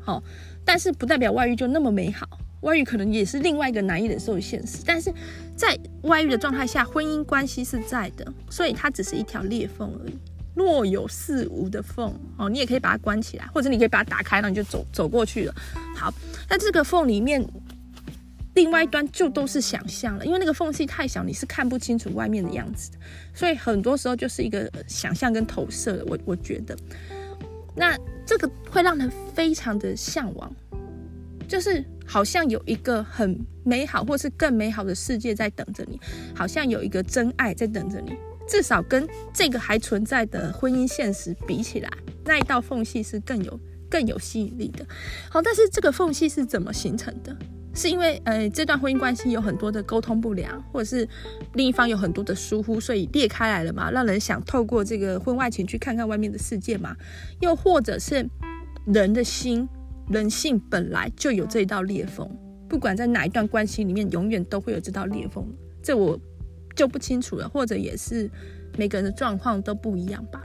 [0.00, 0.22] 好，
[0.64, 2.24] 但是不代表外遇就那么美好，
[2.60, 5.12] 外遇可能也是另外一个难以忍受的现实，但是
[5.56, 10.16] 在外遇的状态下，婚姻关系是在的，所以它只是一条裂缝而已，
[10.54, 15.54] 若有似无的缝，哦，你也可以把它关起来，或者你可以把它打开，然后你就走走过去了，
[15.96, 16.14] 好，
[16.48, 17.44] 那这个缝里面。
[18.54, 22.90] 另外一端就都是想象了，因为那个缝隙太小，你是看不清楚外面的样子，
[23.34, 26.04] 所以很多时候就是一个想象跟投射的。
[26.06, 26.76] 我我觉得，
[27.74, 30.54] 那这个会让人非常的向往，
[31.48, 35.98] 就是好像有一个很美好或是更美好的世界在等着你，
[36.34, 38.12] 好像有一个真爱在等着你。
[38.46, 41.88] 至少跟这个还存在的婚姻现实比起来，
[42.24, 44.84] 那一道缝隙是更有更有吸引力的。
[45.30, 47.34] 好，但是这个缝隙是怎么形成的？
[47.74, 51.08] 是因为呃，这段婚姻关系有很多的沟通不良，或者是
[51.54, 56.94] 另一方有很多的疏忽，所以裂开来了嘛，让人想透过这个婚外情去看看外面的世界嘛。
[57.40, 58.28] 又或者是
[58.86, 59.66] 人的心，
[60.10, 62.28] 人性本来就有这一道裂缝，
[62.68, 65.42] 不管在哪一段关系里面，永远都会有这道裂缝。
[65.82, 66.20] 这我
[66.76, 68.30] 就不清楚了，或者也是
[68.76, 70.42] 每个人的状况都不一样吧。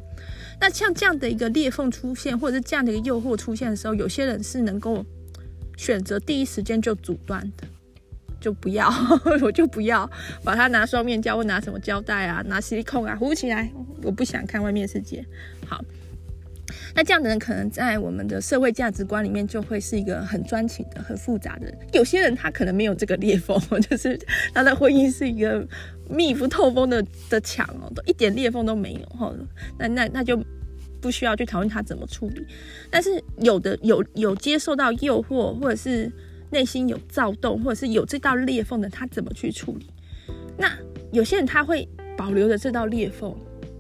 [0.62, 5.06] 那像这样的一个裂缝出现，或者是这样的一个诱惑出现的时候，有些人是能够。
[5.78, 7.66] 选择第一时间就阻断的，
[8.42, 8.92] 就不要，
[9.42, 10.10] 我就不要
[10.44, 13.72] 把它拿双面胶或拿什么胶带啊，拿矽利康啊糊起来，
[14.04, 15.26] 我不想看外面世界。
[15.66, 15.82] 好，
[16.96, 21.78] 那这样的人可能在我们的社会价值观里面就会是一个很专情的、很复杂的人。
[21.94, 23.58] 有些人他可能没有这个裂缝，
[23.90, 24.20] 就是
[24.54, 25.66] 他的婚姻是一个
[26.10, 29.34] 密不透风的的墙哦，都一点裂缝都没有哈。
[29.78, 30.42] 那那那就
[31.02, 32.46] 不需要去讨论他怎么处理。
[32.90, 36.12] 但是有的有有接受到诱惑，或者是
[36.50, 39.88] 内心有躁动，或者是有这道裂缝的，他怎么去处理？
[40.58, 40.72] 那
[41.12, 43.36] 有些人他会保留着这道裂缝，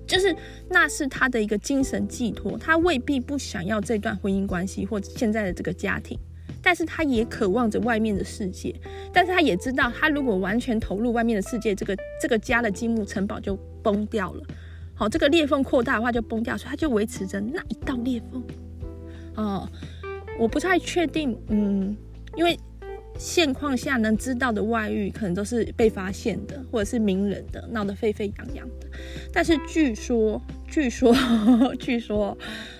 [0.05, 0.35] 就是
[0.69, 6.17] 那是他的一个精神寄托，他未必不想要这段婚姻关系或者现在的这个家庭。
[6.59, 8.75] 但是他也渴望着外面的世界，
[9.13, 14.43] 但是他也知道，他如果完全投入外面的世界，这个这个家的积木城堡就崩掉了。
[14.97, 18.43] 好，这个裂缝扩大的话就崩掉，所以他就维持着那一道裂缝。
[19.35, 19.69] 哦，
[20.39, 21.95] 我不太确定，嗯，
[22.35, 22.59] 因为
[23.17, 28.87] 现况下能知道的外遇，可能都是被发现的，或者是名人的，闹得沸沸扬扬的。
[29.31, 31.15] 但是据说，据说，
[31.79, 32.35] 据说，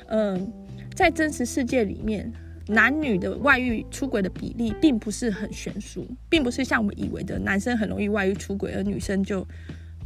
[0.08, 0.52] 嗯，
[0.96, 2.34] 在真实世界里面。
[2.70, 9.48] 男女的外遇出轨的比例并不是很悬殊，并不是像我们以为的男生很容易外遇出轨，而女生就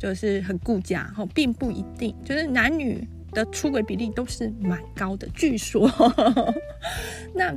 [0.02, 5.28] 就是很顾家，哈，并不一定，就是男女的出轨比例都是蛮高的。
[5.36, 5.88] 据说，
[7.36, 7.56] 那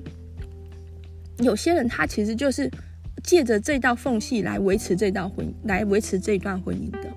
[1.39, 2.71] 有些人他其实就是
[3.23, 7.09] 借着这道缝隙来维持这道婚，来维持这段婚姻的。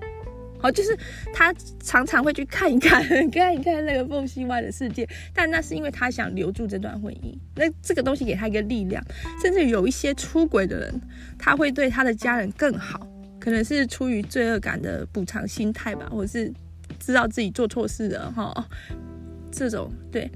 [0.60, 0.96] 好，就是
[1.32, 7.36] 他常常会去看一看， 看一看那个缝隙外的世界，但那是因为他想留住这段婚姻。
[7.54, 9.04] 那这个东西给他一个力量，
[9.42, 11.00] 甚至有一些出轨的人，
[11.38, 13.06] 他会对他的家人更好，
[13.40, 16.52] 可能是出于罪恶感的补偿心态吧，或者是
[16.98, 18.68] 知道自己做错事了哈。
[19.50, 20.30] 这种对，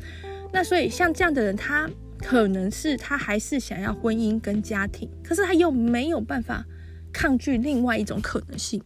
[0.52, 1.88] 那所以像这样的人，他
[2.18, 6.64] 可能是他还是想要婚姻跟家庭，可是他又没有办法
[7.12, 8.82] 抗拒另外一种可能性。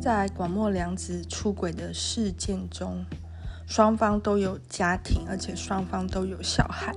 [0.00, 3.04] 在广末凉子出轨的事件中，
[3.70, 6.92] 双方都有家庭，而且双方都有小孩。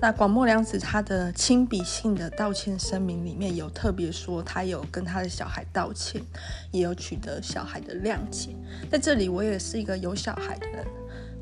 [0.00, 6.22] 那广末凉子他的亲笔信的道歉声明里面有特别说，他有跟他的小孩道歉，
[6.70, 8.56] 也有取得小孩的谅解。
[8.90, 10.86] 在这里，我也是一个有小孩的人，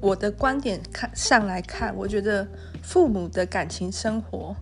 [0.01, 2.45] 我的观点看上来看，我觉得
[2.83, 4.57] 父母的感情生活。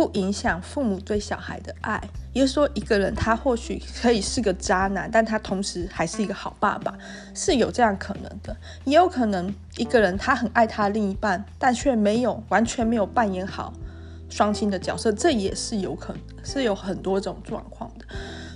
[0.00, 2.00] 不影响父母对小孩的爱，
[2.32, 6.96] 也就是说，一个人他或许可以是个渣男，但他同时还是一个好爸爸，
[7.34, 8.56] 是有这样可能的。
[8.86, 13.74] 也有可能一个人他很爱他另一半，但却没有完全没有扮演好
[14.30, 18.06] 双亲的角色，这也是有可能，是有很多种状况的。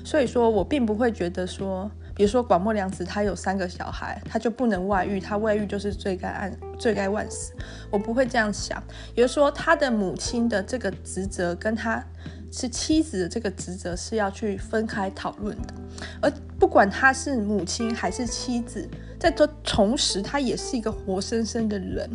[0.02, 1.90] 所以说我并不会觉得说。
[2.14, 7.52] 比如说广末凉子，他有三个小孩，他就不能外遇，他外遇就是罪该案罪该万死。
[7.90, 8.82] 我不会这样想。
[9.14, 12.04] 比如说他的母亲的这个职责跟他
[12.52, 15.74] 是妻子的这个职责是要去分开讨论的。
[16.22, 22.08] 而不管他是母亲还是妻子，在这同时，他也是一个活生生的人，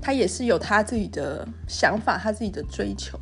[0.00, 3.18] 他也是有他自己的想法，他自己的追求。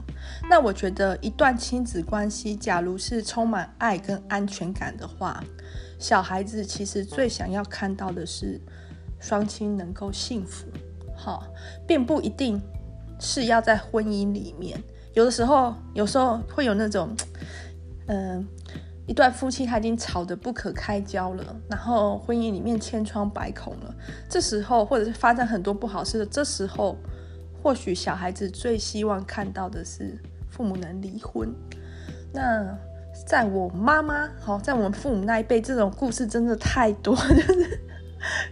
[0.48, 5.42] 那我觉得，一段亲子关系，假如是充满爱跟安全感的话，
[5.98, 8.60] 小孩子其实最想要看到的是
[9.20, 10.66] 双亲能够幸福，
[11.16, 11.46] 好，
[11.86, 12.60] 并不一定
[13.20, 14.82] 是要在婚姻里面。
[15.14, 17.14] 有的时候，有时候会有那种，
[18.06, 18.46] 嗯、
[19.06, 23.94] 一段夫妻他已经吵得不可开交了，然后婚姻里面千疮百孔了，
[24.28, 26.96] 这时候或者是发生很多不好事的，这时候。
[27.62, 30.18] 或许小孩子最希望看到的是
[30.48, 31.54] 父母能离婚。
[32.32, 32.76] 那
[33.26, 37.80] 在我妈妈，好，在我们父母那一辈，这种故事真的太多， 就是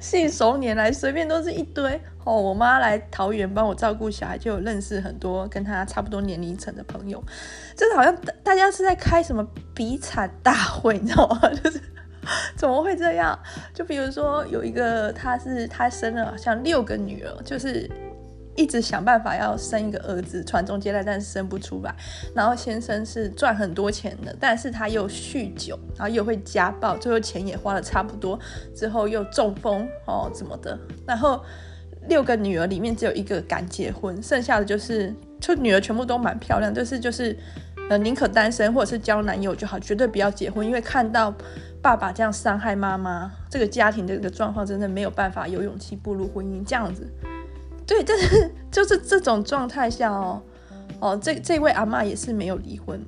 [0.01, 2.01] 信手拈来，随便都是一堆。
[2.25, 7.23] 哦，我妈来桃园帮我照顾小孩，就有认识很多跟她差不多年龄层的朋友。
[7.75, 11.41] 就是好像大家是在开什么比惨大会，你知道吗？
[11.63, 11.81] 就是
[12.57, 13.39] 怎么会这样？
[13.73, 17.89] 就比如说有一个，她是她生了好像六个女儿，就是。
[18.59, 21.95] 一直想办法要生一个儿子传宗接代，但是生不出来。
[22.35, 28.37] 然后先生是赚很多钱的，但是他又酗酒，然后又会家暴，最后钱也花得差不多，
[28.75, 30.77] 之后又中风哦，怎么的？
[31.07, 31.41] 然后
[32.09, 37.39] 六个女儿里面只有一个敢结婚，剩下的就是就女儿全部都蛮漂亮，就是就是
[37.89, 41.33] 呃宁可单身或者是交男友就好，绝对不要结婚，因为看到
[41.81, 47.09] 爸爸这样伤害妈妈，这个家庭的这个状况真的没有办法有勇气步入婚姻这样子。
[47.89, 50.43] 对，但是就是这种状态下哦，
[51.01, 53.01] 哦，这这位阿妈也是没有离婚，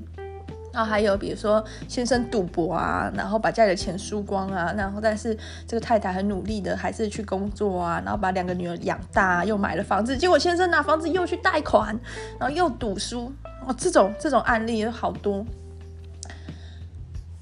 [0.72, 5.36] 然后还有比如说先生赌博啊，然后把家里的钱输光啊，然后但是
[5.66, 11.94] 这个太太很努力的还是去工作啊，然后把两个女儿养大，又买了房子，结果先生拿房子又去贷款，
[12.38, 13.30] 然后又赌输，
[13.66, 15.44] 哦，这种这种案例有好多，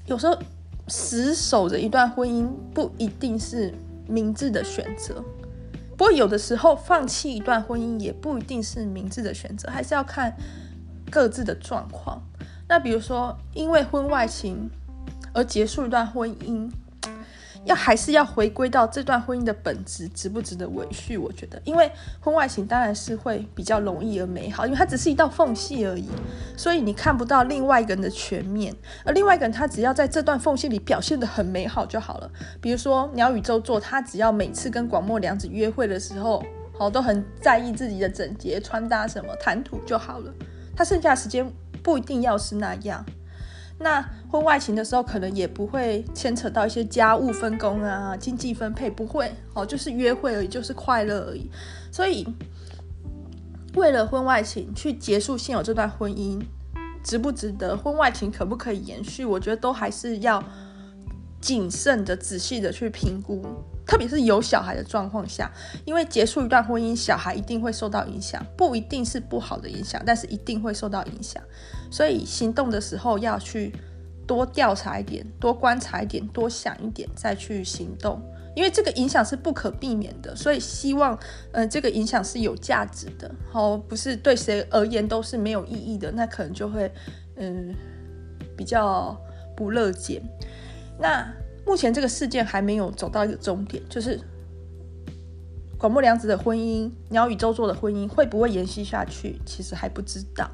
[0.07, 0.37] 有时候
[0.89, 3.73] 死守着一段婚姻不一定是
[4.07, 5.23] 明智的选择。
[5.99, 10.33] 不过有的时候放弃一段婚姻也不一定是明智的选择，还是要看
[11.11, 12.23] 各自的状况。
[12.69, 14.69] 那比如说，因为婚外情
[15.33, 16.71] 而结束一段婚姻。
[17.65, 21.17] 要还是要回归到这段婚姻的本质，值不值得维续？
[21.17, 26.07] 我觉得，因为婚外情当然是会比较容易而美好，因为它只是一道缝隙而已，
[26.57, 28.73] 所以你看不到另外一个人的全面。
[29.03, 32.31] 而另外一个人，他只要在这段缝隙里表现得很美好就好了。
[32.61, 36.43] 比如说鸟语周作，他只要每次跟广末凉子约会的时候，
[36.77, 40.33] 好都很在意自己的整洁穿搭什么谈吐就好了。
[40.75, 41.45] 他剩下的时间
[41.83, 43.05] 不一定要是那样。
[43.81, 51.49] 那婚外情的时候，可能也不会牵扯到一些家务分工啊、经济分配，不会哦，就是约会而已，就是快乐而已。
[51.89, 52.27] 所以，
[53.75, 56.41] 为了婚外情去结束现有这段婚姻，
[57.03, 57.77] 值不值得？
[57.77, 59.23] 婚外情可不可以延续？
[59.23, 60.43] 我觉得都还是要
[61.39, 63.41] 谨慎的、仔细的去评估，
[63.85, 65.49] 特别是有小孩的状况下，
[65.85, 71.41] 因为结束一段婚姻，小孩一定会受到影响，不一定是不好的影响，但是一定会受到影响。
[71.89, 73.73] 所以行动的时候要去
[74.27, 78.21] 多调查一点，多观察一点，多想一点，再去行动。
[78.55, 81.17] 因为这个影响是不可避免的，所以希望，
[81.51, 86.91] 呃，这个影响是有价值的，好，不是对谁而言都是没有意义的，那可能就会，
[87.37, 87.73] 嗯，
[88.57, 89.15] 比较
[89.55, 90.21] 不乐见。
[90.99, 91.25] 那
[91.65, 94.19] 目前这个事件还没有走到一个终点，就是。
[95.79, 99.39] 广末凉子的婚姻，鸟语周作的婚姻会不会延续下去？
[99.45, 100.45] 其实还不知道。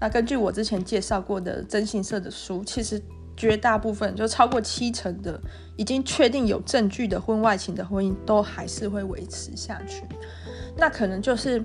[0.00, 3.00] 那根据我之前介绍过的征信社的书，其实
[3.36, 5.40] 绝大部分就超过七成的
[5.76, 10.02] 已经确定有证据的婚外情的婚姻，都还是会维持下去。
[10.76, 11.64] 那可能就是，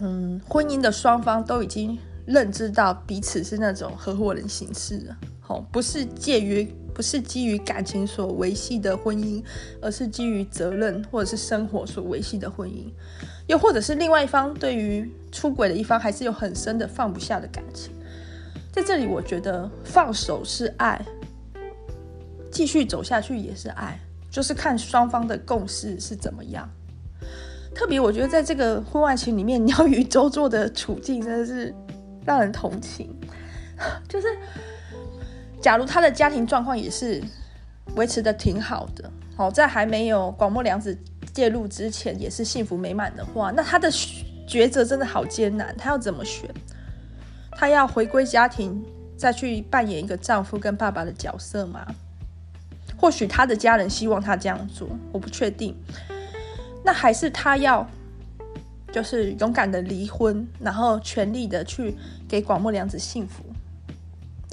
[0.00, 6.68] 嗯，婚姻的双方都已经认知到彼此是那种合伙人形式了，好，不是介于。
[6.94, 9.42] 不是基于感情所维系的婚姻，
[9.80, 12.86] 而是基于责任或者是生活所维系的婚姻，
[13.48, 17.92] 又或者是另外一方对于出轨的一方还是有很深的放不下的感情。
[18.72, 21.04] 在这里，我觉得放手是爱，
[22.50, 23.98] 继续走下去也是爱，
[24.30, 26.70] 就是看双方的共识是怎么样。
[27.74, 31.74] 特别，我觉得在这个婚外情里面，鸟语周作的处境真的是
[32.24, 33.12] 让人同情，
[34.08, 34.28] 就是。
[35.64, 37.24] 假如他的家庭状况也是
[37.96, 40.94] 维持的挺好的，好，在还没有广末凉子
[41.32, 43.90] 介入之前也是幸福美满的话，那他的
[44.46, 45.74] 抉择真的好艰难。
[45.78, 46.50] 他要怎么选？
[47.52, 48.84] 他要回归家庭，
[49.16, 51.86] 再去扮演一个丈夫跟爸爸的角色吗？
[52.98, 55.74] 或许他的家人希望他这样做，我不确定。
[56.84, 57.88] 那还是他要
[58.92, 61.96] 就是勇敢的离婚，然后全力的去
[62.28, 63.42] 给广末凉子幸福？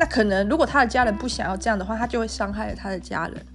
[0.02, 3.46] 那可能，如果他的家人不想要这样的话，他就会伤害了他的家人。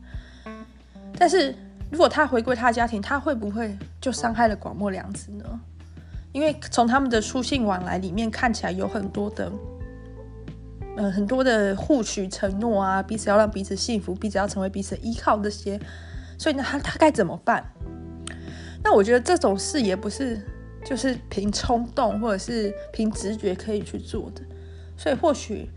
[1.18, 1.52] 但是
[1.90, 5.60] 如果他回归他的家庭，他会不会就伤害了广末凉子呢？
[6.30, 9.50] 因为从他们的书信往来里面看起来有很多的，
[10.96, 15.76] 呃，很多的互许承诺啊，彼此要让彼此幸福，彼此要成为彼此依靠这些。
[16.38, 17.64] 所以呢，他他该怎么办？
[18.84, 20.40] 那我觉得这种事也不是
[20.84, 24.42] 就是凭冲动或者是凭直觉可以去做的。
[24.96, 25.68] 所以或许。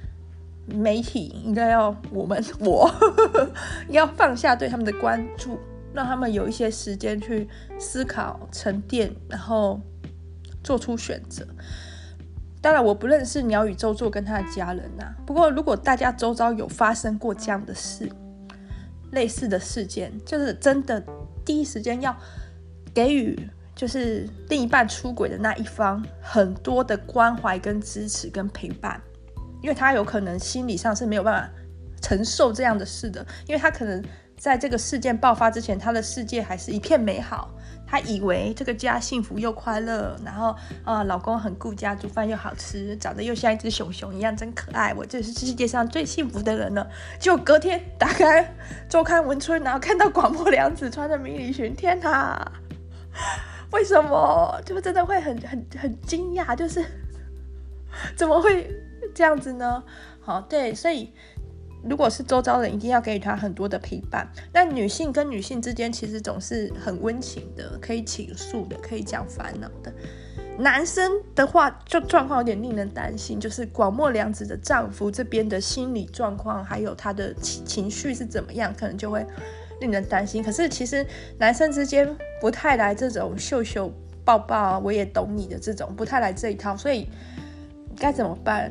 [0.74, 2.90] 媒体应该要我们 我
[3.90, 5.60] 要放下对他们的关注，
[5.94, 7.48] 让他们有一些时间去
[7.80, 9.80] 思考、沉淀，然后
[10.64, 11.46] 做出选择。
[12.62, 15.16] 当然，我不认识鸟语周作跟他的家人呐、啊。
[15.26, 18.12] 不过，如果大家周遭有发生过这样的事，
[19.12, 21.02] 类似的事件，就是真的
[21.46, 22.14] 第一时间要
[22.94, 23.40] 给予，
[23.74, 29.02] 就是另一半出轨的那一方很多的关怀、跟支持、跟陪伴。
[29.62, 31.49] 因为他有可能心理上是没有办法
[32.01, 34.03] 承受这样的事的，因为他可能
[34.38, 37.49] 在这个事件爆发之前，他的世界还是一片美好，
[37.86, 40.55] 他以为这个家幸福又快乐，然后
[40.86, 46.89] 啊，老公很顾家，煮饭又好吃，长得又像一只熊熊一样，真可爱，我这是世界上最幸福的人了。
[47.20, 48.55] 就隔天打开
[48.88, 52.49] 周刊文春，然后看到广末凉子穿着迷你裙，天哪，
[53.72, 54.62] 为什么？
[54.66, 56.82] 就真的会很很很惊讶，就是
[58.16, 58.74] 怎么会？
[59.14, 59.84] 这样子呢，
[60.22, 61.12] 好，对，所以
[61.84, 64.28] 如果是周遭人，一定要给予他很多的陪伴。
[64.53, 69.93] 那女性跟女性之间，其实总是很温情的，可以倾诉的，可以讲烦恼的。
[70.57, 79.26] 男生的话，就状况有点令人担心，就是广末凉子的丈夫这边的心理状况，还有他的情情绪是怎么样，可能就会
[79.80, 80.43] 令人担心。
[80.43, 81.05] 可是其实
[81.38, 83.89] 男生之间不太来这种秀秀
[84.26, 87.07] 抱抱，我也懂你的这种，不太来这一套，所以
[87.95, 88.70] 该怎么办？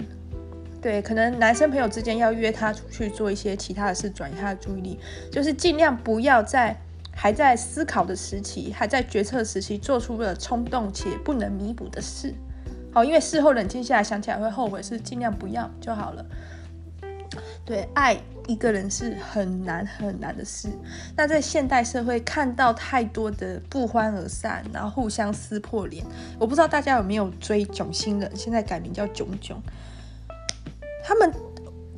[0.80, 4.98] 对，可能男生朋友之间要约他出去做一些其他的事，转移他的注意力，
[5.30, 6.76] 就是尽量不要在
[7.12, 12.32] 还在思考的时期，还在决策时期做出了冲动且不能弥补的事。
[12.92, 16.24] 好，因为事后冷静下来想起来会后悔，是尽量不要就好了。
[17.64, 18.16] 对，爱
[18.46, 20.68] 一个人是很难很难的事。
[21.14, 26.02] 那在现代社会看到太多的不欢而散，然后互相撕破脸。
[26.38, 29.60] 我不知道大家有没有追囧星人，现在改名叫囧囧。
[31.08, 31.32] 他们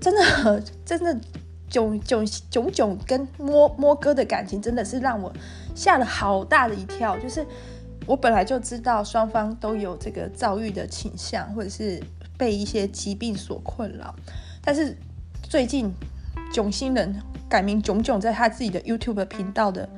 [0.01, 1.21] 真的 真的
[1.69, 5.33] 囧囧囧囧跟摸摸哥的感情，真的是让我
[5.75, 7.19] 吓了好大的一跳。
[7.19, 7.45] 就是
[8.07, 12.01] 我本来就知道双方都有这个躁郁的倾向，或者是
[12.39, 14.15] 被一些疾病所困扰，
[14.63, 14.97] 但是。
[15.49, 15.93] 最近，
[16.53, 19.89] 囧星人改名囧囧，在他自己的 YouTube 频道的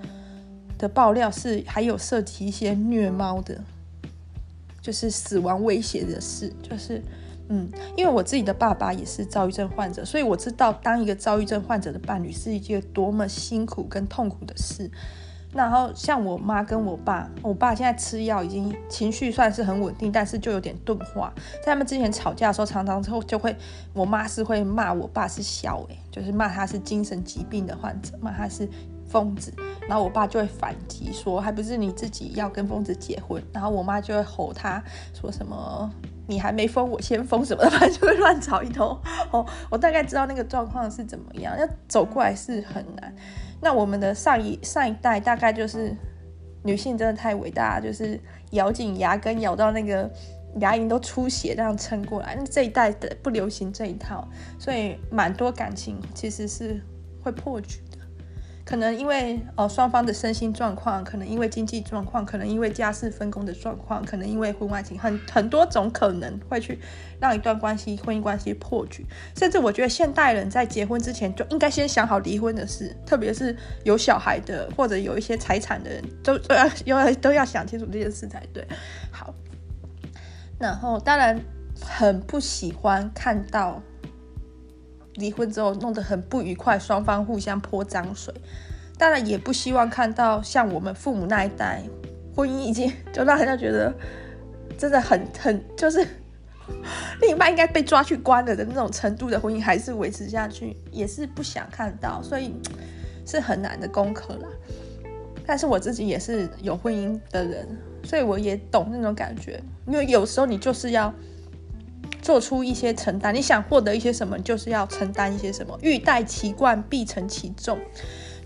[0.78, 3.60] 的爆料是，还有涉及一些虐猫的，
[4.80, 6.50] 就是死亡威胁的事。
[6.62, 7.02] 就是，
[7.54, 14.90] 嗯，因为我自己的爸爸也是躁郁症患者，所以我知道当一个躁郁症患者的伴侣是一件多么辛苦跟痛苦的事。
[15.52, 21.30] 然后像我妈跟我爸，我爸现在吃药已经情绪算是很稳定，但是就有点钝化。
[21.58, 23.54] 在他们之前吵架的时候，常常之后就会，
[23.92, 28.66] 我妈是会骂我爸是小诶，就是骂他是精神疾病的患者，骂他是
[29.12, 29.52] 疯子。
[29.88, 33.42] 然后我爸就会反击说，还不是你自己要跟疯子结婚。
[33.52, 34.82] 然后我妈就会吼他
[35.12, 35.90] 说什么，
[36.26, 38.98] 你还没疯，我先疯什么的，反正就会乱吵一通。
[39.32, 43.14] 哦，我大概知道那个状况是怎么样，要走过来是很难。
[43.60, 45.94] 那我们的上一上一代大概就是
[46.62, 48.18] 女性真的太伟大，就是
[48.52, 50.08] 咬紧牙根咬到那个
[50.60, 52.36] 牙龈都出血这样撑过来。
[52.36, 54.26] 那这一代的不流行这一套，
[54.58, 56.80] 所以蛮多感情其实是
[57.20, 57.80] 会破局。
[58.64, 66.78] 可能因为哦双方的身心状况，可能因为经济状况，可能因为家事分工的状况，可能因为婚外情，很很多种可能会去
[67.20, 69.04] 让一段关系婚姻关系破局。
[69.36, 78.66] 甚至我觉得现代人在结婚之前就应该先想好离婚的事，特别是有小孩的或者有一些财产的人都都要都要想清楚这件事才对。
[79.10, 79.34] 好，
[80.58, 81.40] 然后当然
[81.80, 83.82] 很不喜欢看到。
[85.16, 88.32] 离婚之后弄得很不愉快，双方互相泼脏水，
[88.96, 91.82] 当然也不希望看到像我们父母那一代，
[92.34, 93.92] 婚姻已经就让人家觉得
[94.78, 96.06] 真的很很就是
[97.20, 102.54] 另一半应该被抓去关了的那种程度的婚姻还是维持下去，也是不想看到，所以
[103.26, 104.48] 是很难的功课啦。
[105.46, 107.68] 但是我自己也是有婚姻的人，
[108.04, 111.12] 所以我也懂那种感觉，因为有时候你就是要。
[112.22, 115.76] 做出一些承担，你想获得一些什么，就是要承担一些什么。
[115.82, 117.78] 欲戴其冠，必承其重。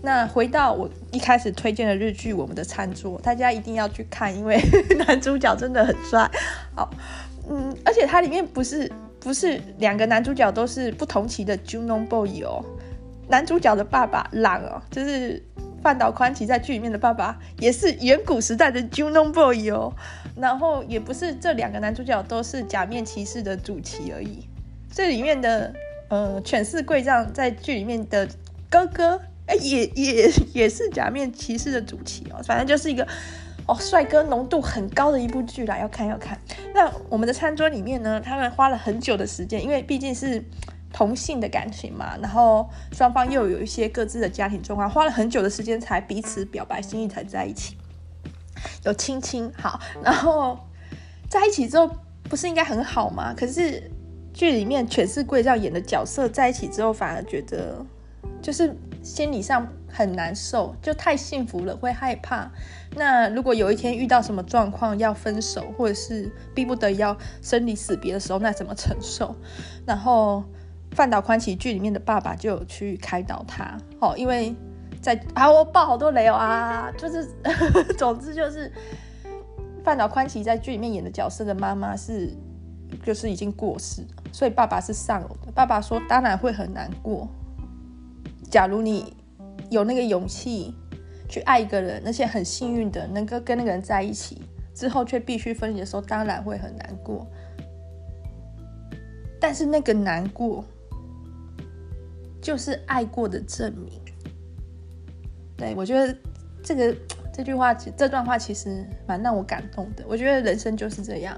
[0.01, 4.59] 那回到我一开始推荐的日剧《我们的餐桌》，大家一定要去看，因为
[5.07, 6.29] 男主角真的很帅。
[6.75, 6.89] 好，
[7.49, 12.63] 嗯，而且它里面不是不是两个男主角都是不同期的 Juno Boy 哦，
[13.29, 15.41] 男主角的爸爸朗哦，就是。
[15.87, 19.93] 半岛宽吉在剧里面的爸爸也是远古时代的 Junon Boy 哦，
[20.35, 24.45] 然后也不是这两个男主角都是假面骑士的主题而已，
[24.91, 25.73] 这里面的
[26.09, 28.27] 呃犬饲贵丈在剧里面的
[28.69, 33.07] 哥哥，哎也也也是假面骑士的主题哦，反正就是一个
[33.65, 36.37] 哦帅哥浓度很高的一部剧啦，要看要看。
[36.75, 40.43] 那我们的餐桌里面呢，他们花了很久的时间，因为毕竟是。
[40.93, 47.77] 同性的感情嘛，然后双方又有一些各自的家庭状况，花了很久的时间才彼此表白心意，才在一起，
[48.85, 50.57] 有亲亲好，然后
[51.29, 51.91] 在一起之后
[52.23, 53.33] 不是应该很好吗？
[53.35, 53.91] 可是
[54.33, 57.85] 剧里面全是贵丈演的角色在一起之后，反而觉得
[58.41, 58.73] 就是
[59.03, 62.49] 心理上很难受，就太幸福了，会害怕。
[62.95, 69.35] 那如果有一天遇到什么状况要分手，或者是逼不得已要生离死别的时候，那怎么承受？
[69.85, 70.43] 然后。
[70.91, 74.55] 饭岛宽吉剧里面的爸爸就有去开导他，哦，因为
[74.99, 77.27] 在啊，我爆好多雷哦啊，就是
[77.97, 78.71] 总之就是
[79.83, 82.35] 饭岛宽吉在剧里面演的角色的妈妈是
[83.03, 85.51] 就是已经过世，所以爸爸是丧偶的。
[85.51, 87.27] 爸爸说，当然会很难过。
[88.49, 89.13] 假如你
[89.69, 90.73] 有那个勇气
[91.29, 94.41] 去爱一个人，那些很幸运的能够跟那个人在一起
[94.73, 97.27] 之后，却必须分离的时候，当然会很难过。
[99.39, 100.65] 但是那个难过。
[102.41, 104.01] 就是爱过的证明。
[105.57, 106.15] 对，我觉得
[106.63, 106.95] 这个
[107.33, 110.03] 这句话，这段话其实蛮让我感动的。
[110.07, 111.35] 我觉得人生就是这样，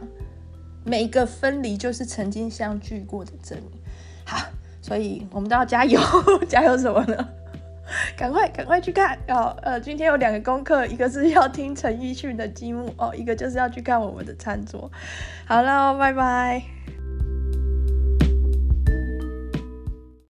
[0.83, 3.79] 每一个分离就是曾经相聚过的证明。
[4.25, 4.45] 好，
[4.81, 5.99] 所以我们都要加油，
[6.47, 7.29] 加油什么呢？
[8.15, 9.57] 赶快赶快去看哦！
[9.63, 14.91] 呃，今天有两个功课，一个是要听陈奕迅的《积木》哦，一个就是要去看我们的餐桌。
[15.47, 16.61] 好了，拜拜。